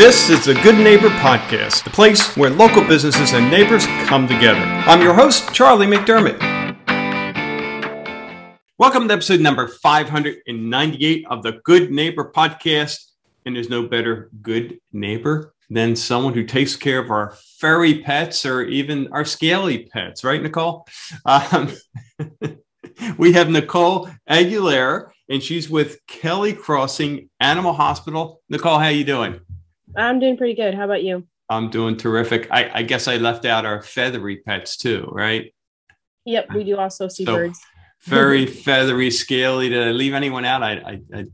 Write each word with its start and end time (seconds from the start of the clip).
This 0.00 0.30
is 0.30 0.46
the 0.46 0.54
Good 0.54 0.78
Neighbor 0.78 1.10
Podcast, 1.10 1.84
the 1.84 1.90
place 1.90 2.34
where 2.34 2.48
local 2.48 2.82
businesses 2.82 3.34
and 3.34 3.50
neighbors 3.50 3.84
come 4.06 4.26
together. 4.26 4.58
I'm 4.58 5.02
your 5.02 5.12
host, 5.12 5.52
Charlie 5.52 5.86
McDermott. 5.86 6.40
Welcome 8.78 9.08
to 9.08 9.12
episode 9.12 9.40
number 9.40 9.68
598 9.68 11.26
of 11.28 11.42
the 11.42 11.60
Good 11.64 11.92
Neighbor 11.92 12.32
Podcast. 12.34 13.10
And 13.44 13.54
there's 13.54 13.68
no 13.68 13.88
better 13.88 14.30
good 14.40 14.80
neighbor 14.90 15.52
than 15.68 15.94
someone 15.94 16.32
who 16.32 16.44
takes 16.44 16.76
care 16.76 17.00
of 17.00 17.10
our 17.10 17.36
furry 17.58 18.00
pets 18.00 18.46
or 18.46 18.62
even 18.62 19.06
our 19.12 19.26
scaly 19.26 19.84
pets, 19.84 20.24
right, 20.24 20.42
Nicole? 20.42 20.88
Um, 21.26 21.74
we 23.18 23.34
have 23.34 23.50
Nicole 23.50 24.08
Aguilera, 24.30 25.10
and 25.28 25.42
she's 25.42 25.68
with 25.68 25.98
Kelly 26.06 26.54
Crossing 26.54 27.28
Animal 27.38 27.74
Hospital. 27.74 28.40
Nicole, 28.48 28.78
how 28.78 28.88
you 28.88 29.04
doing? 29.04 29.40
I'm 29.96 30.18
doing 30.18 30.36
pretty 30.36 30.54
good. 30.54 30.74
How 30.74 30.84
about 30.84 31.02
you? 31.02 31.26
I'm 31.48 31.70
doing 31.70 31.96
terrific. 31.96 32.48
I, 32.50 32.70
I 32.74 32.82
guess 32.82 33.08
I 33.08 33.16
left 33.16 33.44
out 33.44 33.66
our 33.66 33.82
feathery 33.82 34.36
pets 34.38 34.76
too, 34.76 35.08
right? 35.10 35.52
Yep, 36.24 36.54
we 36.54 36.64
do 36.64 36.76
also 36.76 37.08
see 37.08 37.24
so 37.24 37.34
birds. 37.34 37.60
very 38.04 38.46
feathery, 38.46 39.10
scaly. 39.10 39.68
Did 39.68 39.88
I 39.88 39.90
leave 39.90 40.14
anyone 40.14 40.44
out? 40.44 40.62
I 40.62 40.72
I, 40.72 41.00
I, 41.14 41.26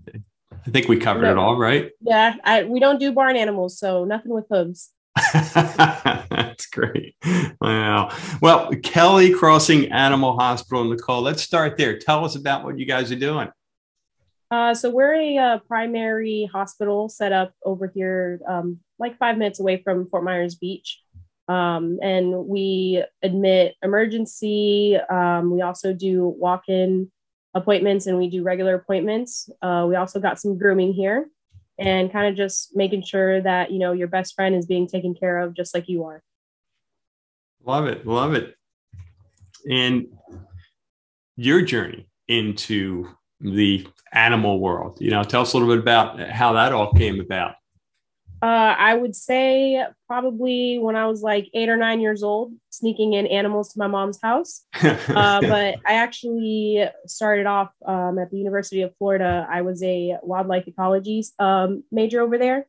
I 0.67 0.71
think 0.71 0.89
we 0.89 0.97
covered 0.97 1.23
no. 1.23 1.33
it 1.33 1.39
all, 1.39 1.57
right? 1.57 1.91
Yeah, 2.01 2.35
I, 2.45 2.65
we 2.65 2.81
don't 2.81 2.99
do 2.99 3.13
barn 3.13 3.37
animals, 3.37 3.79
so 3.79 4.05
nothing 4.05 4.33
with 4.33 4.47
hooves. 4.51 4.91
That's 5.33 6.67
great. 6.67 7.15
Wow. 7.61 8.11
Well, 8.41 8.71
Kelly 8.83 9.33
Crossing 9.33 9.91
Animal 9.93 10.39
Hospital, 10.39 10.85
Nicole, 10.85 11.23
let's 11.23 11.43
start 11.43 11.77
there. 11.77 11.99
Tell 11.99 12.25
us 12.25 12.37
about 12.37 12.65
what 12.65 12.79
you 12.79 12.87
guys 12.87 13.11
are 13.13 13.17
doing. 13.17 13.49
Uh, 14.51 14.75
so 14.75 14.91
we're 14.91 15.15
a 15.15 15.39
uh, 15.39 15.59
primary 15.67 16.49
hospital 16.53 17.09
set 17.09 17.33
up 17.33 17.53
over 17.65 17.91
here, 17.93 18.41
um, 18.49 18.79
like 18.99 19.19
five 19.19 19.37
minutes 19.39 19.59
away 19.59 19.83
from 19.83 20.09
Fort 20.09 20.25
Myers 20.25 20.55
Beach. 20.55 21.01
Um, 21.49 21.99
and 22.03 22.47
we 22.47 23.05
admit 23.23 23.75
emergency. 23.83 24.97
Um, 25.11 25.51
we 25.51 25.63
also 25.63 25.93
do 25.93 26.27
walk-in 26.27 27.11
appointments 27.55 28.07
and 28.07 28.19
we 28.19 28.29
do 28.29 28.43
regular 28.43 28.75
appointments. 28.75 29.49
Uh, 29.63 29.87
we 29.89 29.97
also 29.97 30.21
got 30.21 30.39
some 30.39 30.59
grooming 30.59 30.93
here 30.93 31.29
and 31.79 32.13
kind 32.13 32.29
of 32.29 32.37
just 32.37 32.77
making 32.77 33.03
sure 33.03 33.41
that, 33.41 33.71
you 33.71 33.79
know, 33.79 33.93
your 33.93 34.09
best 34.09 34.35
friend 34.35 34.55
is 34.55 34.67
being 34.67 34.87
taken 34.87 35.15
care 35.15 35.39
of 35.39 35.55
just 35.55 35.75
like 35.75 35.89
you 35.89 36.05
are. 36.05 36.23
Love 37.65 37.87
it. 37.87 38.07
Love 38.07 38.35
it. 38.35 38.55
And 39.69 40.07
your 41.37 41.63
journey 41.63 42.09
into 42.29 43.09
the 43.41 43.87
animal 44.13 44.61
world. 44.61 44.99
You 45.01 45.11
know, 45.11 45.23
tell 45.23 45.43
us 45.43 45.53
a 45.53 45.59
little 45.59 45.73
bit 45.75 45.81
about 45.81 46.21
how 46.31 46.53
that 46.55 46.73
all 46.73 46.93
came 46.93 47.21
about. 47.21 47.55
Uh, 48.43 48.75
I 48.79 48.95
would 48.95 49.17
say 49.17 49.83
probably 50.07 50.79
when 50.79 50.95
I 50.95 51.07
was 51.07 51.23
like 51.23 51.49
eight 51.55 51.71
or 51.71 51.77
nine 51.77 52.01
years 52.01 52.23
old, 52.23 52.53
sneaking 52.71 53.15
in 53.15 53.27
animals 53.27 53.73
to 53.73 53.79
my 53.79 53.87
mom's 53.87 54.21
house. 54.23 54.63
uh, 54.83 55.41
but 55.41 55.77
I 55.87 55.95
actually 55.95 56.85
started 57.07 57.47
off 57.47 57.71
um, 57.87 58.19
at 58.19 58.31
the 58.31 58.37
University 58.37 58.83
of 58.83 58.95
Florida. 58.99 59.47
I 59.51 59.63
was 59.63 59.83
a 59.83 60.19
wildlife 60.23 60.69
ecology 60.69 61.25
um, 61.39 61.83
major 61.91 62.21
over 62.21 62.37
there, 62.37 62.67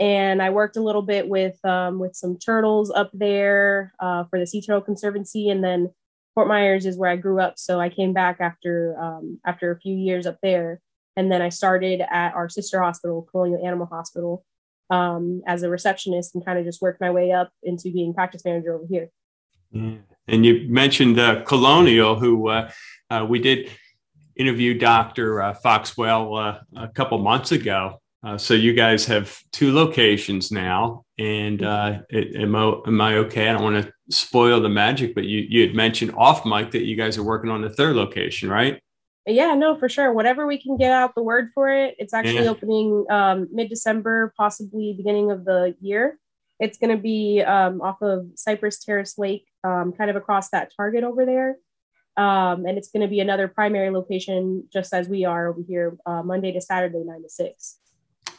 and 0.00 0.42
I 0.42 0.50
worked 0.50 0.76
a 0.76 0.82
little 0.82 1.02
bit 1.02 1.28
with 1.28 1.62
um, 1.66 1.98
with 1.98 2.16
some 2.16 2.38
turtles 2.38 2.90
up 2.90 3.10
there 3.12 3.92
uh, 4.00 4.24
for 4.24 4.38
the 4.38 4.46
Sea 4.46 4.62
Turtle 4.62 4.80
Conservancy, 4.80 5.50
and 5.50 5.62
then 5.62 5.92
Fort 6.34 6.48
Myers 6.48 6.86
is 6.86 6.96
where 6.96 7.10
I 7.10 7.16
grew 7.16 7.40
up. 7.40 7.58
So 7.58 7.80
I 7.80 7.88
came 7.88 8.12
back 8.12 8.40
after 8.40 8.98
um, 8.98 9.40
after 9.46 9.70
a 9.70 9.78
few 9.78 9.94
years 9.94 10.26
up 10.26 10.38
there, 10.42 10.80
and 11.16 11.30
then 11.30 11.40
I 11.42 11.48
started 11.48 12.02
at 12.10 12.34
our 12.34 12.48
sister 12.48 12.82
hospital, 12.82 13.26
Colonial 13.30 13.64
Animal 13.64 13.86
Hospital, 13.86 14.44
um, 14.90 15.42
as 15.46 15.62
a 15.62 15.70
receptionist, 15.70 16.34
and 16.34 16.44
kind 16.44 16.58
of 16.58 16.64
just 16.64 16.82
worked 16.82 17.00
my 17.00 17.10
way 17.10 17.32
up 17.32 17.50
into 17.62 17.90
being 17.90 18.14
practice 18.14 18.44
manager 18.44 18.74
over 18.74 18.86
here. 18.88 19.10
Yeah. 19.70 19.96
And 20.26 20.46
you 20.46 20.66
mentioned 20.68 21.18
uh, 21.18 21.42
Colonial, 21.42 22.18
who 22.18 22.48
uh, 22.48 22.70
uh, 23.10 23.26
we 23.28 23.38
did 23.38 23.70
interview 24.36 24.76
Dr. 24.76 25.42
Uh, 25.42 25.54
Foxwell 25.54 26.36
uh, 26.36 26.60
a 26.76 26.88
couple 26.88 27.18
months 27.18 27.52
ago. 27.52 28.00
Uh, 28.24 28.38
so 28.38 28.54
you 28.54 28.72
guys 28.72 29.04
have 29.04 29.38
two 29.52 29.74
locations 29.74 30.50
now, 30.50 31.04
and 31.18 31.60
it, 32.08 32.36
am, 32.36 32.56
I, 32.56 32.74
am 32.86 33.00
I 33.00 33.16
okay? 33.16 33.48
I 33.48 33.52
don't 33.52 33.62
want 33.62 33.84
to 33.84 33.92
spoil 34.10 34.60
the 34.60 34.68
magic, 34.68 35.14
but 35.14 35.24
you 35.24 35.44
you 35.48 35.60
had 35.66 35.74
mentioned 35.74 36.14
off 36.16 36.46
mic 36.46 36.70
that 36.70 36.84
you 36.84 36.96
guys 36.96 37.18
are 37.18 37.22
working 37.22 37.50
on 37.50 37.60
the 37.60 37.68
third 37.68 37.96
location, 37.96 38.48
right? 38.48 38.80
Yeah, 39.26 39.54
no, 39.54 39.76
for 39.76 39.88
sure. 39.88 40.12
Whatever 40.12 40.46
we 40.46 40.60
can 40.60 40.76
get 40.76 40.90
out 40.90 41.14
the 41.14 41.22
word 41.22 41.48
for 41.54 41.70
it. 41.70 41.94
It's 41.98 42.12
actually 42.12 42.44
yeah. 42.44 42.50
opening 42.50 43.06
um, 43.10 43.48
mid 43.52 43.70
December, 43.70 44.34
possibly 44.36 44.92
beginning 44.96 45.30
of 45.30 45.44
the 45.44 45.74
year. 45.80 46.18
It's 46.60 46.78
going 46.78 46.94
to 46.94 47.02
be 47.02 47.42
um, 47.42 47.80
off 47.80 48.00
of 48.02 48.26
Cypress 48.36 48.84
Terrace 48.84 49.18
Lake, 49.18 49.46
um, 49.64 49.92
kind 49.92 50.10
of 50.10 50.16
across 50.16 50.50
that 50.50 50.72
target 50.76 51.04
over 51.04 51.24
there. 51.24 51.56
Um, 52.16 52.64
and 52.64 52.78
it's 52.78 52.90
going 52.90 53.00
to 53.02 53.08
be 53.08 53.20
another 53.20 53.48
primary 53.48 53.90
location, 53.90 54.68
just 54.72 54.94
as 54.94 55.08
we 55.08 55.24
are 55.24 55.48
over 55.48 55.60
here, 55.66 55.96
uh, 56.06 56.22
Monday 56.22 56.52
to 56.52 56.60
Saturday, 56.60 57.02
nine 57.04 57.22
to 57.22 57.28
six. 57.28 57.78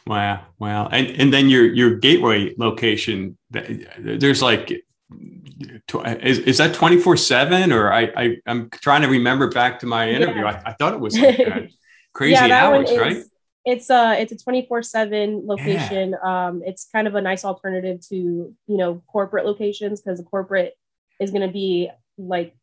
Wow, 0.06 0.44
wow, 0.58 0.88
and 0.88 1.08
and 1.08 1.32
then 1.32 1.48
your 1.48 1.64
your 1.64 1.96
gateway 1.96 2.54
location. 2.56 3.36
There's 3.50 4.42
like 4.42 4.72
is, 5.10 6.38
is 6.40 6.58
that 6.58 6.74
24 6.74 7.16
7 7.16 7.72
or 7.72 7.92
I, 7.92 8.02
I 8.16 8.36
i'm 8.46 8.68
trying 8.70 9.02
to 9.02 9.08
remember 9.08 9.48
back 9.48 9.78
to 9.80 9.86
my 9.86 10.10
interview 10.10 10.42
yeah. 10.42 10.60
I, 10.66 10.70
I, 10.70 10.72
thought 10.74 10.94
it 10.94 11.00
was 11.00 11.16
like 11.16 11.70
crazy 12.12 12.32
yeah, 12.32 12.66
hours 12.66 12.90
is, 12.90 12.98
right 12.98 13.24
it's 13.64 13.88
a 13.88 14.20
it's 14.20 14.32
a 14.32 14.36
24 14.36 14.82
7 14.82 15.46
location 15.46 16.10
yeah. 16.10 16.48
um 16.48 16.62
it's 16.64 16.88
kind 16.92 17.06
of 17.06 17.14
a 17.14 17.20
nice 17.20 17.44
alternative 17.44 18.00
to 18.08 18.16
you 18.16 18.76
know 18.76 19.02
corporate 19.06 19.46
locations 19.46 20.02
because 20.02 20.18
a 20.18 20.24
corporate 20.24 20.74
is 21.20 21.30
going 21.30 21.46
to 21.46 21.52
be 21.52 21.88
like 22.18 22.56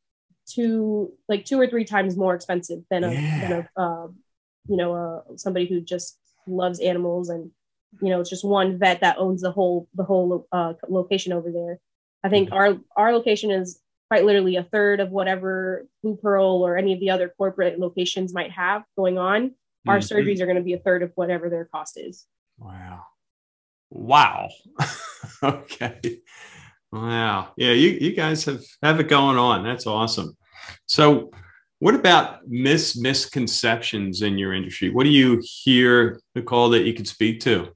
two 0.45 1.13
like 1.29 1.45
two 1.45 1.59
or 1.59 1.67
three 1.67 1.85
times 1.85 2.17
more 2.17 2.35
expensive 2.35 2.83
than 2.89 3.03
a, 3.03 3.09
than 3.09 3.51
a 3.51 3.81
uh, 3.81 4.07
you 4.67 4.75
know 4.75 4.93
uh, 4.93 5.21
somebody 5.37 5.65
who 5.65 5.81
just 5.81 6.17
loves 6.47 6.79
animals 6.79 7.29
and 7.29 7.51
you 8.01 8.09
know 8.09 8.19
it's 8.19 8.29
just 8.29 8.45
one 8.45 8.77
vet 8.77 9.01
that 9.01 9.17
owns 9.17 9.41
the 9.41 9.51
whole 9.51 9.87
the 9.93 10.03
whole 10.03 10.47
uh, 10.51 10.73
location 10.89 11.33
over 11.33 11.51
there 11.51 11.79
I 12.23 12.29
think 12.29 12.49
mm-hmm. 12.49 12.57
our 12.57 12.77
our 12.95 13.13
location 13.13 13.51
is 13.51 13.79
quite 14.09 14.25
literally 14.25 14.55
a 14.55 14.63
third 14.63 14.99
of 14.99 15.09
whatever 15.09 15.87
Blue 16.01 16.15
Pearl 16.15 16.63
or 16.63 16.77
any 16.77 16.93
of 16.93 16.99
the 16.99 17.09
other 17.09 17.33
corporate 17.37 17.79
locations 17.79 18.33
might 18.33 18.51
have 18.51 18.83
going 18.95 19.17
on. 19.17 19.55
Our 19.87 19.97
mm-hmm. 19.97 20.15
surgeries 20.15 20.39
are 20.39 20.45
going 20.45 20.57
to 20.57 20.63
be 20.63 20.73
a 20.73 20.79
third 20.79 21.03
of 21.03 21.11
whatever 21.15 21.49
their 21.49 21.65
cost 21.65 21.97
is. 21.97 22.25
Wow. 22.57 23.01
Wow. 23.89 24.49
okay. 25.43 25.99
Wow. 26.91 27.53
Yeah, 27.57 27.71
you, 27.71 27.89
you 27.89 28.15
guys 28.15 28.45
have, 28.45 28.61
have 28.81 28.99
it 28.99 29.09
going 29.09 29.37
on. 29.37 29.63
That's 29.63 29.87
awesome. 29.87 30.37
So 30.85 31.31
what 31.83 31.95
about 31.95 32.47
mis 32.47 32.95
misconceptions 32.95 34.21
in 34.21 34.37
your 34.37 34.53
industry? 34.53 34.89
What 34.89 35.03
do 35.03 35.09
you 35.09 35.43
hear, 35.43 36.21
Nicole, 36.33 36.69
that 36.69 36.83
you 36.83 36.93
could 36.93 37.09
speak 37.09 37.41
to? 37.41 37.73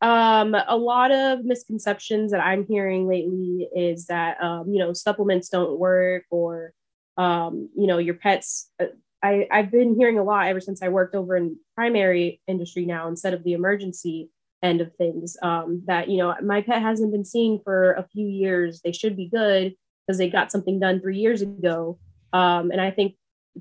Um, 0.00 0.54
a 0.54 0.74
lot 0.74 1.12
of 1.12 1.44
misconceptions 1.44 2.32
that 2.32 2.40
I'm 2.40 2.64
hearing 2.64 3.06
lately 3.06 3.68
is 3.76 4.06
that 4.06 4.42
um, 4.42 4.72
you 4.72 4.78
know 4.78 4.94
supplements 4.94 5.50
don't 5.50 5.78
work 5.78 6.24
or 6.30 6.72
um, 7.18 7.68
you 7.76 7.86
know 7.86 7.98
your 7.98 8.14
pets. 8.14 8.70
Uh, 8.80 8.86
I, 9.22 9.46
I've 9.50 9.70
been 9.70 9.94
hearing 9.94 10.18
a 10.18 10.24
lot 10.24 10.46
ever 10.46 10.60
since 10.60 10.80
I 10.82 10.88
worked 10.88 11.14
over 11.14 11.36
in 11.36 11.58
primary 11.74 12.40
industry 12.46 12.86
now 12.86 13.06
instead 13.06 13.34
of 13.34 13.44
the 13.44 13.52
emergency 13.52 14.30
end 14.62 14.80
of 14.80 14.94
things. 14.96 15.36
Um, 15.42 15.82
that 15.88 16.08
you 16.08 16.16
know 16.16 16.34
my 16.42 16.62
pet 16.62 16.80
hasn't 16.80 17.12
been 17.12 17.26
seen 17.26 17.60
for 17.62 17.92
a 17.92 18.08
few 18.14 18.26
years. 18.26 18.80
They 18.80 18.92
should 18.92 19.14
be 19.14 19.28
good 19.28 19.74
because 20.06 20.16
they 20.16 20.30
got 20.30 20.50
something 20.50 20.80
done 20.80 21.02
three 21.02 21.18
years 21.18 21.42
ago. 21.42 21.98
Um, 22.32 22.70
and 22.70 22.80
I 22.80 22.90
think 22.90 23.16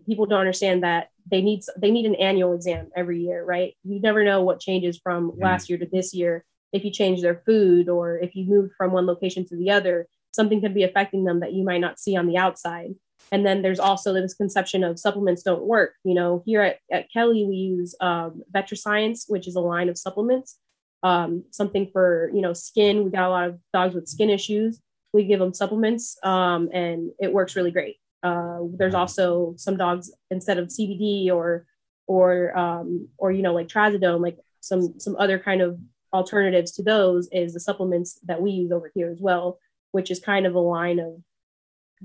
people 0.06 0.26
don't 0.26 0.40
understand 0.40 0.84
that 0.84 1.09
they 1.30 1.42
need 1.42 1.62
they 1.78 1.92
need 1.92 2.06
an 2.06 2.16
annual 2.16 2.54
exam 2.54 2.90
every 2.96 3.22
year, 3.22 3.44
right? 3.44 3.76
You 3.84 4.00
never 4.00 4.24
know 4.24 4.42
what 4.42 4.59
changes 4.59 5.00
from 5.02 5.32
mm-hmm. 5.32 5.44
last 5.44 5.70
year 5.70 5.78
to 5.80 5.86
this 5.86 6.14
year. 6.14 6.46
If 6.74 6.86
you 6.86 6.92
change 6.92 7.22
their 7.22 7.41
food 7.46 7.90
or 7.90 8.18
if 8.18 8.35
you 8.35 8.46
move 8.46 8.72
from 8.78 8.91
one 8.91 9.06
location 9.06 9.46
to 9.47 9.58
the 9.58 9.72
other, 9.72 10.08
something 10.32 10.62
could 10.62 10.73
be 10.73 10.84
affecting 10.84 11.26
them 11.26 11.41
that 11.41 11.53
you 11.53 11.64
might 11.64 11.82
not 11.82 12.00
see 12.00 12.16
on 12.16 12.28
the 12.28 12.38
outside. 12.38 12.96
And 13.32 13.46
then 13.46 13.62
there's 13.62 13.79
also 13.79 14.14
this 14.14 14.34
conception 14.34 14.84
of 14.84 15.00
supplements 15.00 15.44
don't 15.44 15.64
work. 15.64 15.94
You 16.03 16.14
know, 16.14 16.44
here 16.46 16.62
at, 16.62 16.79
at 16.91 17.12
Kelly, 17.12 17.46
we 17.46 17.56
use 17.56 17.94
um, 18.02 18.41
VetriScience, 18.53 19.26
which 19.28 19.47
is 19.47 19.56
a 19.56 19.62
line 19.62 19.90
of 19.90 19.97
supplements, 19.97 20.58
um, 21.03 21.44
something 21.52 21.90
for, 21.91 22.32
you 22.34 22.41
know, 22.41 22.53
skin. 22.53 23.03
We 23.03 23.12
got 23.12 23.28
a 23.28 23.29
lot 23.29 23.50
of 23.50 23.59
dogs 23.74 23.94
with 23.94 24.08
skin 24.08 24.29
issues. 24.29 24.82
We 25.14 25.26
give 25.26 25.40
them 25.40 25.53
supplements 25.53 26.17
um, 26.24 26.70
and 26.74 27.12
it 27.20 27.34
works 27.34 27.56
really 27.56 27.72
great. 27.72 27.97
Uh, 28.23 28.59
there's 28.78 28.94
also 28.94 29.53
some 29.58 29.78
dogs 29.78 30.12
instead 30.29 30.58
of 30.58 30.68
CBD 30.68 31.29
or 31.32 31.66
or 32.08 32.58
um, 32.58 33.08
or 33.18 33.32
you 33.32 33.41
know 33.41 33.53
like 33.53 33.68
trazodone, 33.68 34.22
like 34.22 34.38
some 34.59 35.00
some 35.00 35.16
other 35.18 35.40
kind 35.40 35.62
of 35.62 35.79
alternatives 36.14 36.72
to 36.73 36.84
those 36.84 37.29
is 37.32 37.53
the 37.53 37.59
supplements 37.59 38.20
that 38.26 38.41
we 38.41 38.52
use 38.52 38.72
over 38.72 38.91
here 38.94 39.09
as 39.09 39.20
well, 39.22 39.59
which 39.91 40.12
is 40.12 40.20
kind 40.20 40.46
of 40.46 40.56
a 40.56 40.59
line 40.59 41.00
of 41.00 41.16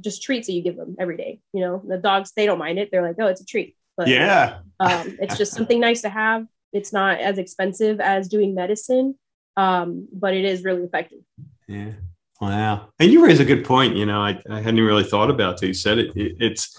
just 0.01 0.23
treats 0.23 0.47
that 0.47 0.53
you 0.53 0.63
give 0.63 0.77
them 0.77 0.97
every 0.99 1.17
day. 1.17 1.41
You 1.53 1.61
know, 1.61 1.83
the 1.87 1.99
dogs 1.99 2.33
they 2.37 2.47
don't 2.47 2.59
mind 2.59 2.79
it; 2.79 2.91
they're 2.91 3.03
like, 3.03 3.17
oh, 3.19 3.27
it's 3.27 3.41
a 3.41 3.47
treat. 3.47 3.77
But 3.97 4.09
yeah, 4.09 4.59
um, 4.81 5.17
it's 5.21 5.39
just 5.39 5.55
something 5.55 5.81
nice 5.81 6.03
to 6.03 6.09
have. 6.09 6.47
It's 6.73 6.93
not 6.93 7.19
as 7.21 7.39
expensive 7.39 8.01
as 8.01 8.29
doing 8.29 8.55
medicine. 8.55 9.17
um, 9.57 10.07
but 10.13 10.35
it 10.35 10.45
is 10.45 10.65
really 10.65 10.83
effective. 10.83 11.21
Yeah. 11.67 11.93
Wow. 12.41 12.89
And 12.99 13.11
you 13.11 13.25
raise 13.25 13.41
a 13.41 13.45
good 13.45 13.65
point. 13.65 13.97
You 13.97 14.07
know, 14.07 14.21
I, 14.21 14.41
I 14.51 14.61
hadn't 14.61 14.81
really 14.81 15.05
thought 15.05 15.31
about 15.31 15.63
it. 15.63 15.69
You 15.69 15.75
said 15.75 15.99
it, 15.99 16.17
it, 16.17 16.37
it's 16.39 16.79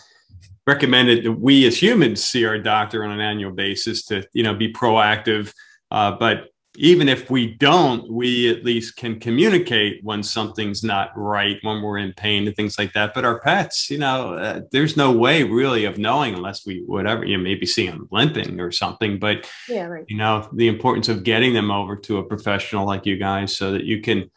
recommended 0.67 1.23
that 1.23 1.31
we 1.31 1.65
as 1.65 1.81
humans 1.81 2.23
see 2.23 2.45
our 2.45 2.59
doctor 2.59 3.03
on 3.03 3.11
an 3.11 3.21
annual 3.21 3.51
basis 3.51 4.05
to, 4.05 4.27
you 4.33 4.43
know, 4.43 4.53
be 4.53 4.71
proactive. 4.71 5.53
Uh, 5.89 6.11
but 6.11 6.49
even 6.79 7.09
if 7.09 7.31
we 7.31 7.55
don't, 7.55 8.07
we 8.11 8.51
at 8.51 8.63
least 8.63 8.97
can 8.97 9.19
communicate 9.19 10.03
when 10.03 10.21
something's 10.21 10.83
not 10.83 11.09
right, 11.15 11.57
when 11.63 11.81
we're 11.81 11.97
in 11.97 12.13
pain 12.13 12.45
and 12.45 12.55
things 12.55 12.77
like 12.77 12.93
that. 12.93 13.15
But 13.15 13.25
our 13.25 13.39
pets, 13.39 13.89
you 13.89 13.97
know, 13.97 14.35
uh, 14.35 14.61
there's 14.71 14.95
no 14.95 15.11
way 15.11 15.41
really 15.41 15.85
of 15.85 15.97
knowing 15.97 16.35
unless 16.35 16.67
we, 16.67 16.83
whatever, 16.85 17.25
you 17.25 17.35
know, 17.35 17.43
maybe 17.43 17.65
see 17.65 17.87
them 17.87 18.07
limping 18.11 18.59
or 18.59 18.71
something. 18.71 19.17
But, 19.17 19.49
yeah, 19.67 19.85
right. 19.85 20.05
you 20.07 20.17
know, 20.17 20.47
the 20.53 20.67
importance 20.67 21.09
of 21.09 21.23
getting 21.23 21.55
them 21.55 21.71
over 21.71 21.95
to 21.95 22.19
a 22.19 22.23
professional 22.23 22.85
like 22.85 23.07
you 23.07 23.17
guys 23.17 23.55
so 23.55 23.71
that 23.71 23.85
you 23.85 23.99
can 24.01 24.29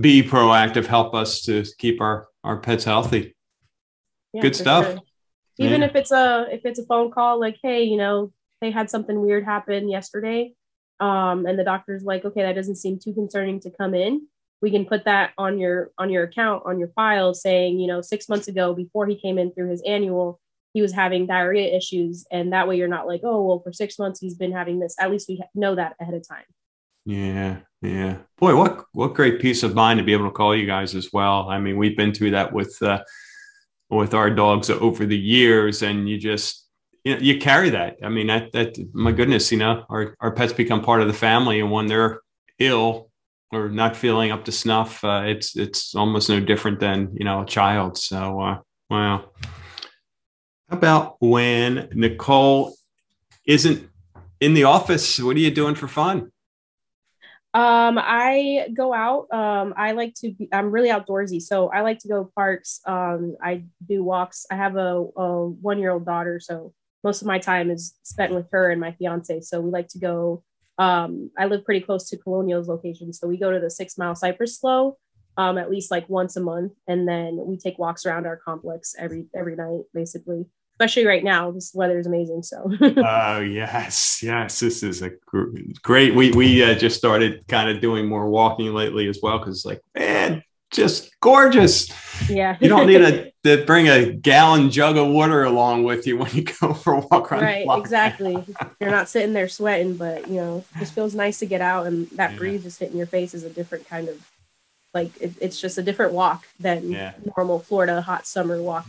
be 0.00 0.22
proactive, 0.22 0.86
help 0.86 1.14
us 1.14 1.42
to 1.42 1.64
keep 1.78 2.00
our, 2.00 2.28
our 2.44 2.58
pets 2.58 2.84
healthy. 2.84 3.34
Yeah, 4.32 4.42
Good 4.42 4.56
stuff. 4.56 4.84
Sure. 4.84 4.98
Even 5.58 5.80
yeah. 5.80 5.88
if 5.88 5.96
it's 5.96 6.12
a 6.12 6.46
if 6.50 6.60
it's 6.64 6.78
a 6.78 6.84
phone 6.84 7.10
call 7.10 7.40
like, 7.40 7.58
hey, 7.62 7.82
you 7.82 7.96
know, 7.96 8.32
they 8.60 8.70
had 8.70 8.90
something 8.90 9.20
weird 9.20 9.44
happen 9.44 9.88
yesterday 9.88 10.54
um, 11.00 11.46
and 11.46 11.58
the 11.58 11.64
doctor's 11.64 12.02
like, 12.02 12.24
okay, 12.24 12.42
that 12.42 12.54
doesn't 12.54 12.76
seem 12.76 12.98
too 12.98 13.12
concerning 13.12 13.60
to 13.60 13.70
come 13.70 13.94
in. 13.94 14.26
We 14.60 14.70
can 14.70 14.84
put 14.84 15.04
that 15.04 15.32
on 15.38 15.58
your 15.58 15.92
on 15.98 16.10
your 16.10 16.24
account 16.24 16.64
on 16.66 16.80
your 16.80 16.88
file, 16.88 17.32
saying, 17.32 17.78
you 17.78 17.86
know, 17.86 18.00
six 18.00 18.28
months 18.28 18.48
ago 18.48 18.74
before 18.74 19.06
he 19.06 19.14
came 19.14 19.38
in 19.38 19.52
through 19.52 19.70
his 19.70 19.82
annual, 19.86 20.40
he 20.74 20.82
was 20.82 20.92
having 20.92 21.26
diarrhea 21.26 21.76
issues, 21.76 22.26
and 22.32 22.52
that 22.52 22.66
way 22.66 22.76
you're 22.76 22.88
not 22.88 23.06
like, 23.06 23.20
oh, 23.22 23.44
well, 23.44 23.60
for 23.60 23.72
six 23.72 23.98
months 24.00 24.18
he's 24.20 24.34
been 24.34 24.50
having 24.50 24.80
this. 24.80 24.96
At 24.98 25.12
least 25.12 25.28
we 25.28 25.40
know 25.54 25.76
that 25.76 25.94
ahead 26.00 26.14
of 26.14 26.26
time. 26.26 26.44
Yeah, 27.04 27.58
yeah. 27.82 28.18
Boy, 28.38 28.56
what 28.56 28.84
what 28.92 29.14
great 29.14 29.40
peace 29.40 29.62
of 29.62 29.74
mind 29.74 29.98
to 29.98 30.04
be 30.04 30.12
able 30.12 30.26
to 30.26 30.32
call 30.32 30.56
you 30.56 30.66
guys 30.66 30.94
as 30.94 31.12
well. 31.12 31.48
I 31.48 31.58
mean, 31.58 31.76
we've 31.76 31.96
been 31.96 32.14
through 32.14 32.32
that 32.32 32.52
with 32.52 32.80
uh, 32.82 33.02
with 33.90 34.14
our 34.14 34.30
dogs 34.30 34.70
over 34.70 35.06
the 35.06 35.18
years, 35.18 35.82
and 35.82 36.08
you 36.08 36.18
just 36.18 36.68
you, 37.04 37.14
know, 37.14 37.20
you 37.20 37.38
carry 37.38 37.70
that. 37.70 37.96
I 38.02 38.08
mean, 38.08 38.26
that, 38.26 38.52
that, 38.52 38.76
my 38.92 39.12
goodness, 39.12 39.50
you 39.50 39.58
know, 39.58 39.84
our, 39.88 40.14
our 40.20 40.32
pets 40.32 40.52
become 40.52 40.82
part 40.82 41.00
of 41.00 41.08
the 41.08 41.14
family. 41.14 41.60
And 41.60 41.70
when 41.70 41.86
they're 41.86 42.20
ill 42.58 43.10
or 43.50 43.70
not 43.70 43.96
feeling 43.96 44.30
up 44.30 44.44
to 44.44 44.52
snuff, 44.52 45.02
uh, 45.04 45.22
it's, 45.24 45.56
it's 45.56 45.94
almost 45.94 46.28
no 46.28 46.38
different 46.40 46.80
than, 46.80 47.14
you 47.14 47.24
know, 47.24 47.42
a 47.42 47.46
child. 47.46 47.96
So, 47.96 48.40
uh, 48.40 48.58
wow. 48.90 49.30
How 50.68 50.76
about 50.76 51.16
when 51.20 51.88
Nicole 51.92 52.74
isn't 53.46 53.88
in 54.40 54.52
the 54.52 54.64
office? 54.64 55.18
What 55.18 55.36
are 55.36 55.40
you 55.40 55.50
doing 55.50 55.76
for 55.76 55.88
fun? 55.88 56.30
Um, 57.58 57.98
I 58.00 58.68
go 58.74 58.92
out. 58.92 59.26
Um, 59.32 59.74
I 59.76 59.92
like 59.92 60.14
to 60.20 60.32
be, 60.32 60.48
I'm 60.52 60.70
really 60.70 60.90
outdoorsy. 60.90 61.40
So 61.40 61.68
I 61.68 61.80
like 61.80 61.98
to 62.00 62.08
go 62.08 62.30
parks. 62.34 62.80
Um, 62.86 63.36
I 63.42 63.64
do 63.86 64.04
walks. 64.04 64.46
I 64.50 64.56
have 64.56 64.76
a, 64.76 65.04
a 65.16 65.48
one 65.48 65.78
year 65.78 65.90
old 65.90 66.06
daughter. 66.06 66.40
So 66.40 66.72
most 67.02 67.22
of 67.22 67.26
my 67.26 67.38
time 67.38 67.70
is 67.70 67.94
spent 68.02 68.34
with 68.34 68.46
her 68.52 68.70
and 68.70 68.80
my 68.80 68.92
fiance. 68.92 69.40
So 69.42 69.60
we 69.60 69.70
like 69.70 69.88
to 69.88 69.98
go. 69.98 70.44
Um, 70.78 71.30
I 71.36 71.46
live 71.46 71.64
pretty 71.64 71.80
close 71.80 72.08
to 72.10 72.16
Colonial's 72.16 72.68
location, 72.68 73.12
so 73.12 73.26
we 73.26 73.36
go 73.36 73.50
to 73.50 73.58
the 73.58 73.68
Six 73.68 73.98
Mile 73.98 74.14
Cypress 74.14 74.60
Slough 74.60 74.94
um, 75.38 75.56
at 75.56 75.70
least 75.70 75.90
like 75.90 76.08
once 76.08 76.36
a 76.36 76.40
month, 76.40 76.72
and 76.88 77.06
then 77.08 77.38
we 77.46 77.56
take 77.56 77.78
walks 77.78 78.04
around 78.04 78.26
our 78.26 78.36
complex 78.36 78.94
every 78.98 79.26
every 79.34 79.54
night, 79.54 79.82
basically. 79.94 80.46
Especially 80.80 81.06
right 81.06 81.24
now, 81.24 81.50
this 81.50 81.72
weather 81.74 81.98
is 81.98 82.06
amazing. 82.06 82.42
So. 82.44 82.70
oh 82.80 83.40
yes, 83.40 84.22
yes, 84.22 84.60
this 84.60 84.82
is 84.82 85.02
a 85.02 85.10
gr- 85.26 85.56
great. 85.82 86.14
We 86.14 86.30
we 86.32 86.62
uh, 86.62 86.74
just 86.74 86.96
started 86.96 87.44
kind 87.48 87.68
of 87.68 87.80
doing 87.80 88.06
more 88.06 88.28
walking 88.28 88.72
lately 88.72 89.08
as 89.08 89.18
well 89.20 89.38
because 89.38 89.56
it's 89.56 89.66
like 89.66 89.80
man, 89.96 90.42
just 90.70 91.10
gorgeous. 91.20 91.90
Yeah. 92.28 92.56
you 92.60 92.68
don't 92.68 92.86
need 92.86 93.00
a, 93.00 93.32
to 93.44 93.64
bring 93.64 93.88
a 93.88 94.12
gallon 94.12 94.70
jug 94.70 94.96
of 94.96 95.08
water 95.08 95.44
along 95.44 95.84
with 95.84 96.06
you 96.06 96.18
when 96.18 96.30
you 96.32 96.44
go 96.44 96.74
for 96.74 96.94
a 96.94 97.00
walk 97.00 97.32
around. 97.32 97.42
Right, 97.42 97.66
exactly. 97.78 98.44
You're 98.80 98.90
not 98.90 99.08
sitting 99.08 99.32
there 99.32 99.48
sweating, 99.48 99.96
but 99.96 100.28
you 100.28 100.36
know, 100.36 100.64
it 100.76 100.78
just 100.78 100.94
feels 100.94 101.14
nice 101.14 101.38
to 101.40 101.46
get 101.46 101.60
out 101.60 101.86
and 101.86 102.08
that 102.10 102.32
yeah. 102.32 102.38
breeze 102.38 102.62
just 102.62 102.80
hitting 102.80 102.96
your 102.96 103.06
face 103.06 103.34
is 103.34 103.44
a 103.44 103.50
different 103.50 103.88
kind 103.88 104.08
of 104.08 104.24
like 104.94 105.10
it, 105.20 105.34
it's 105.40 105.60
just 105.60 105.78
a 105.78 105.82
different 105.82 106.12
walk 106.12 106.46
than 106.58 106.90
yeah. 106.90 107.12
normal 107.36 107.58
Florida 107.58 108.00
hot 108.00 108.26
summer 108.26 108.60
walk. 108.60 108.86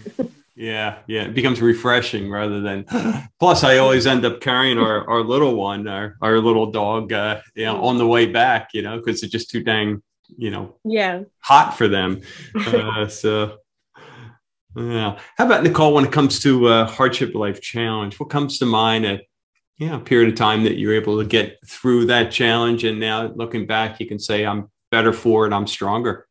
Yeah, 0.60 1.00
yeah. 1.08 1.24
It 1.24 1.34
becomes 1.34 1.62
refreshing 1.62 2.30
rather 2.30 2.62
than 2.62 2.86
plus 3.40 3.64
I 3.64 3.78
always 3.78 4.06
end 4.06 4.26
up 4.26 4.42
carrying 4.42 4.78
our, 4.78 5.10
our 5.10 5.22
little 5.22 5.56
one, 5.56 5.88
our, 5.88 6.16
our 6.22 6.40
little 6.40 6.70
dog 6.72 7.14
uh, 7.14 7.42
you 7.56 7.66
know, 7.66 7.84
on 7.84 7.98
the 7.98 8.06
way 8.06 8.26
back, 8.26 8.70
you 8.74 8.82
know, 8.82 8.98
because 8.98 9.24
it's 9.24 9.32
just 9.32 9.50
too 9.50 9.64
dang 9.64 10.02
you 10.38 10.52
know 10.52 10.76
yeah. 10.84 11.24
hot 11.40 11.78
for 11.78 11.88
them. 11.88 12.22
Uh, 12.56 13.08
so 13.08 13.58
yeah. 14.76 15.20
How 15.38 15.46
about 15.46 15.64
nicole 15.64 15.94
when 15.94 16.06
it 16.06 16.12
comes 16.12 16.40
to 16.42 16.68
uh, 16.68 16.88
hardship 16.88 17.34
life 17.34 17.62
challenge 17.62 18.20
what 18.20 18.30
comes 18.30 18.60
to 18.60 18.66
mind 18.66 19.06
at 19.06 19.24
yeah 19.78 19.96
a 19.96 20.00
period 20.00 20.30
of 20.30 20.36
time 20.36 20.64
that 20.64 20.78
you're 20.78 20.94
able 20.94 21.20
to 21.20 21.26
get 21.26 21.58
through 21.66 22.06
that 22.06 22.32
challenge 22.32 22.84
and 22.84 23.00
now 23.00 23.28
looking 23.36 23.66
back 23.66 24.00
you 24.00 24.08
can 24.08 24.20
say 24.20 24.46
i'm 24.46 24.70
better 24.92 25.12
for 25.12 25.48
it 25.48 25.54
i'm 25.54 25.68
stronger 25.68 26.28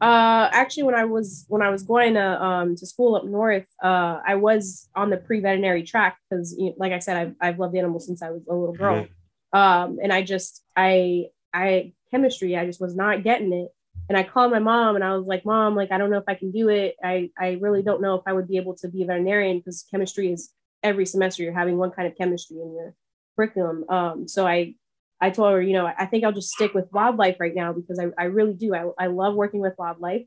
uh, 0.00 0.48
actually, 0.52 0.84
when 0.84 0.94
I 0.94 1.04
was 1.04 1.44
when 1.48 1.62
I 1.62 1.70
was 1.70 1.82
going 1.82 2.14
to 2.14 2.42
um, 2.42 2.76
to 2.76 2.86
school 2.86 3.16
up 3.16 3.24
north, 3.24 3.66
uh, 3.82 4.20
I 4.26 4.36
was 4.36 4.88
on 4.94 5.10
the 5.10 5.16
pre 5.16 5.40
veterinary 5.40 5.82
track 5.82 6.18
because, 6.28 6.54
you 6.58 6.66
know, 6.66 6.74
like 6.78 6.92
I 6.92 6.98
said, 7.00 7.16
I've, 7.16 7.34
I've 7.40 7.58
loved 7.58 7.76
animals 7.76 8.06
since 8.06 8.22
I 8.22 8.30
was 8.30 8.42
a 8.48 8.54
little 8.54 8.74
girl, 8.74 9.04
mm-hmm. 9.04 9.58
um, 9.58 9.98
and 10.02 10.12
I 10.12 10.22
just 10.22 10.62
I 10.76 11.26
I 11.52 11.92
chemistry. 12.10 12.56
I 12.56 12.66
just 12.66 12.80
was 12.80 12.94
not 12.94 13.22
getting 13.22 13.52
it. 13.52 13.68
And 14.08 14.18
I 14.18 14.24
called 14.24 14.50
my 14.50 14.58
mom 14.58 14.96
and 14.96 15.04
I 15.04 15.16
was 15.16 15.26
like, 15.26 15.44
Mom, 15.44 15.76
like, 15.76 15.92
I 15.92 15.98
don't 15.98 16.10
know 16.10 16.18
if 16.18 16.24
I 16.26 16.34
can 16.34 16.50
do 16.50 16.68
it. 16.68 16.96
I, 17.02 17.30
I 17.38 17.58
really 17.60 17.82
don't 17.82 18.02
know 18.02 18.16
if 18.16 18.22
I 18.26 18.32
would 18.32 18.48
be 18.48 18.56
able 18.56 18.74
to 18.78 18.88
be 18.88 19.02
a 19.02 19.06
veterinarian 19.06 19.58
because 19.58 19.86
chemistry 19.88 20.32
is 20.32 20.50
every 20.82 21.06
semester 21.06 21.44
you're 21.44 21.52
having 21.52 21.76
one 21.76 21.92
kind 21.92 22.08
of 22.08 22.16
chemistry 22.16 22.56
in 22.56 22.74
your 22.74 22.94
curriculum. 23.36 23.84
Um, 23.88 24.26
so 24.26 24.46
I, 24.46 24.74
I 25.20 25.30
told 25.30 25.52
her, 25.52 25.62
you 25.62 25.74
know, 25.74 25.86
I 25.86 26.06
think 26.06 26.24
I'll 26.24 26.32
just 26.32 26.50
stick 26.50 26.72
with 26.72 26.92
wildlife 26.92 27.36
right 27.38 27.54
now 27.54 27.72
because 27.72 27.98
I, 27.98 28.06
I 28.18 28.24
really 28.24 28.54
do. 28.54 28.74
I, 28.74 28.90
I 28.98 29.06
love 29.08 29.34
working 29.34 29.60
with 29.60 29.74
wildlife. 29.78 30.22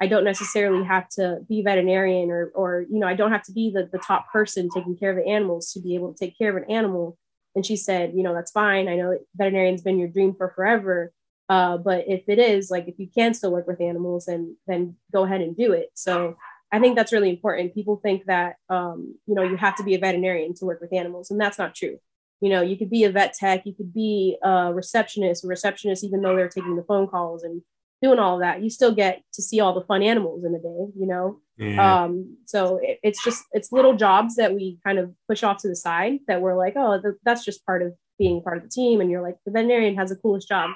I 0.00 0.06
don't 0.06 0.24
necessarily 0.24 0.84
have 0.84 1.08
to 1.10 1.40
be 1.48 1.62
veterinarian 1.62 2.30
or, 2.30 2.52
or, 2.54 2.86
you 2.88 2.98
know, 2.98 3.06
I 3.06 3.14
don't 3.14 3.32
have 3.32 3.42
to 3.44 3.52
be 3.52 3.70
the, 3.70 3.88
the 3.90 3.98
top 3.98 4.30
person 4.32 4.70
taking 4.72 4.96
care 4.96 5.10
of 5.10 5.16
the 5.16 5.30
animals 5.30 5.72
to 5.72 5.80
be 5.80 5.94
able 5.96 6.14
to 6.14 6.18
take 6.18 6.38
care 6.38 6.56
of 6.56 6.62
an 6.62 6.70
animal. 6.70 7.18
And 7.54 7.66
she 7.66 7.76
said, 7.76 8.12
you 8.14 8.22
know, 8.22 8.32
that's 8.32 8.52
fine. 8.52 8.88
I 8.88 8.96
know 8.96 9.18
veterinarian's 9.34 9.82
been 9.82 9.98
your 9.98 10.08
dream 10.08 10.34
for 10.34 10.52
forever. 10.54 11.12
Uh, 11.48 11.78
but 11.78 12.04
if 12.06 12.22
it 12.28 12.38
is 12.38 12.70
like 12.70 12.88
if 12.88 12.98
you 12.98 13.08
can 13.12 13.34
still 13.34 13.52
work 13.52 13.66
with 13.66 13.80
animals, 13.80 14.26
then 14.26 14.56
then 14.66 14.96
go 15.12 15.24
ahead 15.24 15.40
and 15.40 15.56
do 15.56 15.72
it. 15.72 15.88
So 15.94 16.36
I 16.70 16.78
think 16.78 16.94
that's 16.94 17.12
really 17.12 17.30
important. 17.30 17.74
People 17.74 17.96
think 18.02 18.26
that 18.26 18.56
um, 18.68 19.14
you 19.26 19.34
know 19.34 19.42
you 19.42 19.56
have 19.56 19.74
to 19.76 19.82
be 19.82 19.94
a 19.94 19.98
veterinarian 19.98 20.54
to 20.56 20.66
work 20.66 20.80
with 20.80 20.92
animals, 20.92 21.30
and 21.30 21.40
that's 21.40 21.58
not 21.58 21.74
true. 21.74 21.98
You 22.40 22.50
know, 22.50 22.62
you 22.62 22.76
could 22.76 22.90
be 22.90 23.04
a 23.04 23.10
vet 23.10 23.34
tech, 23.34 23.62
you 23.64 23.74
could 23.74 23.92
be 23.92 24.36
a 24.42 24.72
receptionist, 24.72 25.44
a 25.44 25.48
receptionist, 25.48 26.04
even 26.04 26.22
though 26.22 26.36
they're 26.36 26.48
taking 26.48 26.76
the 26.76 26.84
phone 26.84 27.08
calls 27.08 27.42
and 27.42 27.62
doing 28.00 28.20
all 28.20 28.34
of 28.34 28.40
that, 28.40 28.62
you 28.62 28.70
still 28.70 28.94
get 28.94 29.22
to 29.34 29.42
see 29.42 29.58
all 29.58 29.74
the 29.74 29.84
fun 29.86 30.02
animals 30.02 30.44
in 30.44 30.54
a 30.54 30.58
day. 30.58 30.92
You 30.96 31.06
know, 31.06 31.40
yeah. 31.56 32.04
um, 32.04 32.36
so 32.46 32.78
it, 32.82 32.98
it's 33.02 33.22
just 33.24 33.44
it's 33.52 33.72
little 33.72 33.96
jobs 33.96 34.36
that 34.36 34.54
we 34.54 34.78
kind 34.84 34.98
of 34.98 35.12
push 35.28 35.42
off 35.42 35.58
to 35.62 35.68
the 35.68 35.76
side 35.76 36.20
that 36.28 36.40
we're 36.40 36.56
like, 36.56 36.74
oh, 36.76 37.00
th- 37.00 37.14
that's 37.24 37.44
just 37.44 37.66
part 37.66 37.82
of 37.82 37.92
being 38.18 38.42
part 38.42 38.56
of 38.56 38.62
the 38.62 38.70
team, 38.70 39.00
and 39.00 39.10
you're 39.10 39.22
like, 39.22 39.36
the 39.44 39.52
veterinarian 39.52 39.96
has 39.96 40.10
the 40.10 40.16
coolest 40.16 40.48
job 40.48 40.70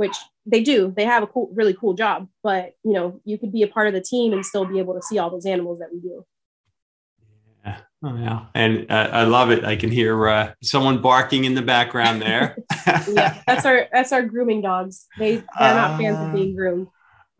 which 0.00 0.16
they 0.46 0.62
do. 0.62 0.94
They 0.96 1.04
have 1.04 1.22
a 1.22 1.26
cool, 1.26 1.50
really 1.54 1.74
cool 1.74 1.92
job, 1.92 2.26
but 2.42 2.72
you 2.82 2.94
know, 2.94 3.20
you 3.26 3.36
could 3.36 3.52
be 3.52 3.62
a 3.62 3.68
part 3.68 3.86
of 3.86 3.92
the 3.92 4.00
team 4.00 4.32
and 4.32 4.46
still 4.46 4.64
be 4.64 4.78
able 4.78 4.94
to 4.94 5.02
see 5.02 5.18
all 5.18 5.28
those 5.28 5.44
animals 5.44 5.78
that 5.80 5.90
we 5.92 6.00
do. 6.00 6.24
Oh, 8.02 8.16
yeah. 8.16 8.46
and 8.54 8.90
uh, 8.90 9.10
I 9.12 9.24
love 9.24 9.50
it. 9.50 9.64
I 9.64 9.76
can 9.76 9.90
hear 9.90 10.26
uh, 10.28 10.52
someone 10.62 11.02
barking 11.02 11.44
in 11.44 11.54
the 11.54 11.62
background 11.62 12.22
there. 12.22 12.56
yeah, 12.86 13.42
that's 13.46 13.66
our 13.66 13.88
that's 13.92 14.12
our 14.12 14.22
grooming 14.22 14.62
dogs. 14.62 15.06
They 15.18 15.36
they're 15.36 15.44
not 15.74 15.92
uh, 15.92 15.98
fans 15.98 16.16
of 16.18 16.32
being 16.32 16.56
groomed. 16.56 16.88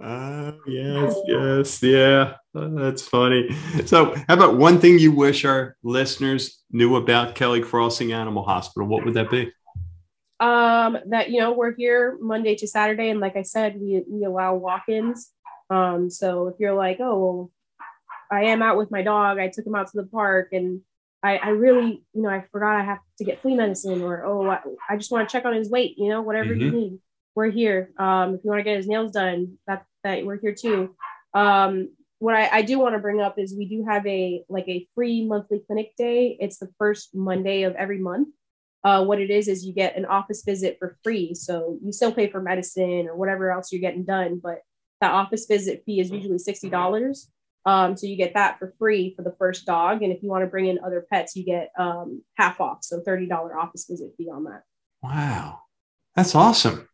Uh, 0.02 0.52
yes, 0.66 1.14
yes, 1.26 1.82
yeah. 1.82 2.34
Oh, 2.54 2.74
that's 2.74 3.02
funny. 3.02 3.48
So, 3.86 4.14
how 4.28 4.34
about 4.34 4.56
one 4.56 4.80
thing 4.80 4.98
you 4.98 5.12
wish 5.12 5.44
our 5.44 5.76
listeners 5.82 6.62
knew 6.70 6.96
about 6.96 7.34
Kelly 7.34 7.60
Crossing 7.60 8.12
Animal 8.12 8.42
Hospital? 8.42 8.86
What 8.88 9.04
would 9.04 9.14
that 9.14 9.30
be? 9.30 9.52
um, 10.40 10.96
that 11.08 11.30
you 11.30 11.38
know 11.38 11.52
we're 11.52 11.74
here 11.74 12.16
Monday 12.20 12.54
to 12.56 12.66
Saturday, 12.66 13.10
and 13.10 13.20
like 13.20 13.36
I 13.36 13.42
said, 13.42 13.78
we 13.78 14.02
we 14.08 14.24
allow 14.24 14.54
walk-ins. 14.54 15.30
Um, 15.68 16.10
so 16.10 16.48
if 16.48 16.56
you're 16.58 16.74
like, 16.74 16.98
oh 17.00 17.18
well, 17.18 17.50
I 18.30 18.44
am 18.44 18.62
out 18.62 18.76
with 18.76 18.90
my 18.90 19.02
dog, 19.02 19.38
I 19.38 19.48
took 19.48 19.66
him 19.66 19.74
out 19.74 19.88
to 19.90 20.00
the 20.00 20.06
park, 20.06 20.48
and 20.52 20.80
I, 21.22 21.36
I 21.36 21.48
really, 21.50 22.02
you 22.14 22.22
know, 22.22 22.30
I 22.30 22.44
forgot 22.50 22.76
I 22.76 22.84
have 22.84 22.98
to 23.18 23.24
get 23.24 23.40
flea 23.40 23.54
medicine, 23.54 24.00
or 24.02 24.24
oh, 24.24 24.48
I, 24.48 24.60
I 24.88 24.96
just 24.96 25.10
want 25.10 25.28
to 25.28 25.32
check 25.32 25.44
on 25.44 25.54
his 25.54 25.68
weight, 25.68 25.96
you 25.98 26.08
know, 26.08 26.22
whatever 26.22 26.50
mm-hmm. 26.50 26.62
you 26.62 26.70
need, 26.70 26.98
we're 27.34 27.50
here. 27.50 27.90
Um, 27.98 28.34
if 28.34 28.40
you 28.42 28.50
want 28.50 28.60
to 28.60 28.64
get 28.64 28.76
his 28.76 28.86
nails 28.88 29.12
done, 29.12 29.58
that 29.66 29.84
that 30.04 30.24
we're 30.24 30.40
here 30.40 30.54
too. 30.54 30.94
Um, 31.34 31.90
what 32.20 32.34
I, 32.34 32.48
I 32.58 32.62
do 32.62 32.78
want 32.78 32.94
to 32.94 33.00
bring 33.00 33.20
up 33.20 33.38
is 33.38 33.54
we 33.56 33.66
do 33.66 33.84
have 33.88 34.06
a 34.06 34.44
like 34.48 34.68
a 34.68 34.86
free 34.94 35.26
monthly 35.26 35.60
clinic 35.66 35.92
day. 35.96 36.36
It's 36.40 36.58
the 36.58 36.70
first 36.78 37.14
Monday 37.14 37.62
of 37.64 37.74
every 37.74 37.98
month. 37.98 38.28
uh, 38.82 39.04
what 39.04 39.20
it 39.20 39.30
is 39.30 39.48
is 39.48 39.64
you 39.64 39.72
get 39.72 39.96
an 39.96 40.06
office 40.06 40.42
visit 40.44 40.76
for 40.78 40.96
free. 41.02 41.34
So 41.34 41.78
you 41.82 41.92
still 41.92 42.12
pay 42.12 42.28
for 42.28 42.40
medicine 42.40 43.08
or 43.08 43.16
whatever 43.16 43.50
else 43.50 43.72
you're 43.72 43.80
getting 43.80 44.04
done, 44.04 44.40
but 44.42 44.60
that 45.00 45.12
office 45.12 45.46
visit 45.46 45.82
fee 45.84 46.00
is 46.00 46.10
usually 46.10 46.38
sixty 46.38 46.70
dollars. 46.70 47.30
Um, 47.66 47.96
so 47.96 48.06
you 48.06 48.16
get 48.16 48.34
that 48.34 48.58
for 48.58 48.72
free 48.78 49.12
for 49.14 49.22
the 49.22 49.32
first 49.32 49.66
dog, 49.66 50.02
and 50.02 50.12
if 50.12 50.22
you 50.22 50.28
want 50.30 50.42
to 50.44 50.46
bring 50.46 50.66
in 50.66 50.78
other 50.84 51.06
pets, 51.12 51.36
you 51.36 51.44
get 51.44 51.70
um, 51.78 52.22
half 52.34 52.60
off, 52.60 52.78
so 52.82 53.00
thirty 53.00 53.26
dollar 53.26 53.56
office 53.58 53.86
visit 53.88 54.12
fee 54.16 54.30
on 54.32 54.44
that. 54.44 54.62
Wow, 55.02 55.60
that's 56.16 56.34
awesome. 56.34 56.88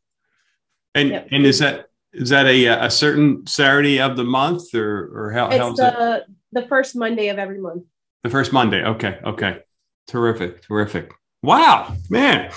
And 0.94 1.10
Yep. 1.10 1.28
and 1.30 1.46
is 1.46 1.58
that 1.60 1.86
is 2.12 2.30
that 2.30 2.46
a 2.46 2.66
a 2.66 2.90
certain 2.90 3.46
Saturday 3.46 4.00
of 4.00 4.16
the 4.16 4.24
month 4.24 4.74
or 4.74 5.10
or 5.14 5.30
how 5.32 5.46
It's 5.48 5.56
how's 5.58 5.78
it? 5.78 5.82
the 5.82 6.24
the 6.52 6.66
first 6.66 6.96
Monday 6.96 7.28
of 7.28 7.38
every 7.38 7.58
month. 7.60 7.84
The 8.24 8.30
first 8.30 8.52
Monday. 8.52 8.82
Okay. 8.84 9.18
Okay. 9.24 9.60
Terrific. 10.08 10.62
Terrific. 10.62 11.12
Wow, 11.42 11.94
man, 12.10 12.50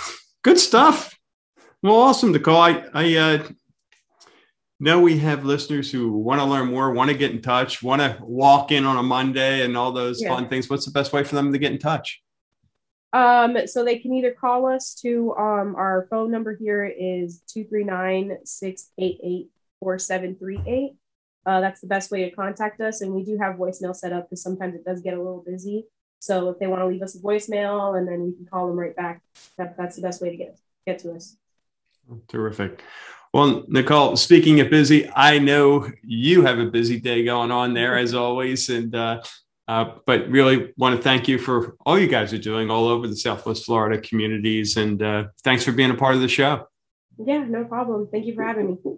good 0.44 0.58
stuff. 0.58 1.16
Well, 1.84 1.96
awesome, 1.96 2.32
Nicole. 2.32 2.58
I, 2.58 2.86
I 2.94 3.16
uh, 3.18 3.48
know 4.80 5.00
we 5.02 5.18
have 5.20 5.44
listeners 5.46 5.92
who 5.92 6.12
want 6.12 6.40
to 6.40 6.46
learn 6.46 6.68
more, 6.68 6.92
want 6.94 7.10
to 7.10 7.18
get 7.18 7.32
in 7.32 7.42
touch, 7.42 7.84
want 7.84 8.02
to 8.02 8.18
walk 8.22 8.72
in 8.72 8.86
on 8.86 8.98
a 8.98 9.04
Monday 9.04 9.64
and 9.64 9.76
all 9.76 9.92
those 9.92 10.22
Yeah. 10.22 10.30
fun 10.30 10.48
things. 10.50 10.70
What's 10.70 10.86
the 10.86 10.92
best 10.92 11.12
way 11.12 11.24
for 11.24 11.36
them 11.36 11.52
to 11.52 11.58
get 11.60 11.72
in 11.72 11.80
touch? 11.80 12.22
Um, 13.12 13.58
so 13.66 13.84
they 13.84 13.98
can 13.98 14.14
either 14.14 14.32
call 14.32 14.68
us 14.68 14.94
to 15.02 15.36
um, 15.36 15.76
our 15.76 16.08
phone 16.10 16.30
number 16.32 16.56
here 16.56 16.86
is 16.86 17.42
239-688-4738. 19.84 20.96
Uh, 21.46 21.62
that's 21.62 21.82
the 21.82 21.88
best 21.88 22.12
way 22.12 22.30
to 22.30 22.36
contact 22.36 22.80
us. 22.82 23.02
And 23.02 23.14
we 23.14 23.24
do 23.24 23.38
have 23.38 23.56
voicemail 23.56 23.96
set 23.96 24.14
up 24.14 24.30
because 24.30 24.44
sometimes 24.44 24.76
it 24.76 24.86
does 24.86 25.02
get 25.02 25.16
a 25.16 25.18
little 25.18 25.44
busy. 25.46 25.86
So 26.20 26.50
if 26.50 26.60
they 26.60 26.68
want 26.68 26.82
to 26.82 26.86
leave 26.86 27.02
us 27.02 27.16
a 27.16 27.20
voicemail 27.20 27.98
and 27.98 28.08
then 28.08 28.22
we 28.24 28.34
can 28.34 28.46
call 28.46 28.68
them 28.68 28.78
right 28.78 28.96
back, 28.96 29.22
that, 29.58 29.76
that's 29.78 29.96
the 29.96 30.02
best 30.02 30.22
way 30.22 30.30
to 30.30 30.38
get 30.38 30.60
get 30.86 31.00
to 31.00 31.14
us. 31.14 31.36
Terrific. 32.28 32.84
Well, 33.34 33.64
Nicole, 33.68 34.16
speaking 34.18 34.60
of 34.60 34.72
busy, 34.72 35.10
I 35.16 35.38
know 35.38 35.88
you 36.04 36.42
have 36.42 36.58
a 36.58 36.66
busy 36.66 37.00
day 37.00 37.24
going 37.24 37.52
on 37.52 37.74
there 37.76 37.96
as 37.98 38.16
always. 38.16 38.70
And, 38.70 38.96
uh, 38.96 39.22
uh, 39.68 39.98
but 40.08 40.28
really 40.30 40.74
want 40.78 40.96
to 40.96 41.02
thank 41.02 41.28
you 41.28 41.38
for 41.38 41.76
all 41.86 42.00
you 42.00 42.08
guys 42.08 42.34
are 42.34 42.40
doing 42.40 42.72
all 42.72 42.88
over 42.88 43.08
the 43.08 43.16
Southwest 43.16 43.66
Florida 43.66 44.02
communities. 44.02 44.78
And 44.78 45.02
uh, 45.04 45.26
thanks 45.44 45.64
for 45.64 45.72
being 45.72 45.92
a 45.92 45.96
part 45.96 46.16
of 46.16 46.22
the 46.22 46.28
show. 46.28 46.68
Yeah, 47.24 47.44
no 47.48 47.66
problem. 47.66 48.08
Thank 48.12 48.26
you 48.26 48.34
for 48.34 48.44
having 48.44 48.80
me. 48.84 48.98